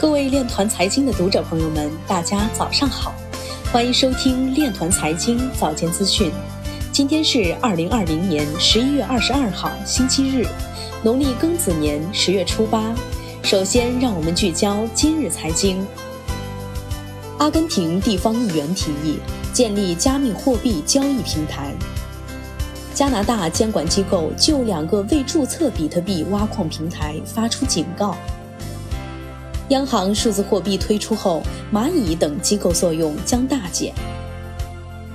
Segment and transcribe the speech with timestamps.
[0.00, 3.12] 各位链团财经的读者朋友们，大家早上好，
[3.72, 6.30] 欢迎收听链团财经早间资讯。
[6.92, 10.46] 今天是二零二零年十一月二十二号，星期日，
[11.02, 12.94] 农历庚子年十月初八。
[13.42, 15.84] 首先，让我们聚焦今日财经。
[17.38, 19.18] 阿根廷地方议员提议
[19.52, 21.74] 建立加密货币交易平台。
[22.94, 28.16] 加拿大监管机构就两个未注册比特币挖矿平台发出警告。
[29.68, 33.92] 央行数字货币推出后，蚂蚁等机构作用将大减。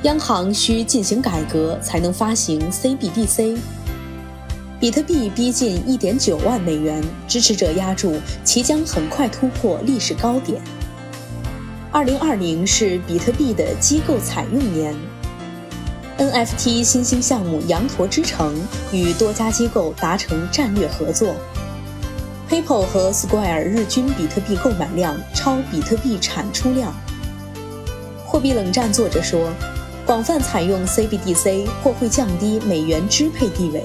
[0.04, 3.58] 央行需进行改革才能发行 CBDC。
[4.80, 10.62] 比特币逼近1.9万美元，支持者压住其将很快突破历史高点。
[11.92, 14.94] 2020是比特币的机构采用年。
[16.20, 18.56] NFT 新兴项目“羊驼之城”
[18.94, 21.34] 与多家机构达成战略合作。
[22.54, 26.94] PayPal 和 Square 日均比特币购买量超比特币产出量。
[28.24, 29.50] 货币冷战作者说，
[30.06, 33.84] 广泛采用 CBDC 或会降低美元支配地位。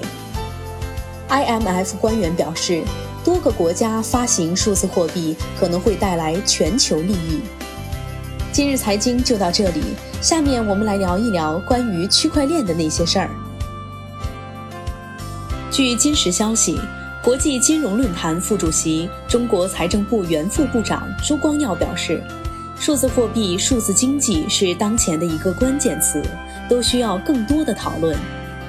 [1.29, 2.83] IMF 官员表示，
[3.23, 7.41] 多个国家发行数字货币可能会带来全球利益。
[8.51, 9.81] 今日财经就到这里，
[10.21, 13.31] 下面我们来聊一聊关于区块链的那些事儿。
[15.71, 16.79] 据今时消息，
[17.21, 22.23] 国际金融论坛副主席、中国财政部原副部长朱光耀表示，
[22.79, 26.23] 数字货币、数字经济是当前的一个关键词，
[26.69, 28.17] 都需要更多的讨论。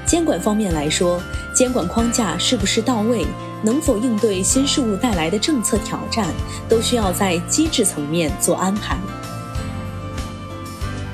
[0.05, 1.23] 监管方面来说，
[1.55, 3.25] 监管框架是不是到位，
[3.63, 6.27] 能否应对新事物带来的政策挑战，
[6.69, 8.99] 都需要在机制层面做安排。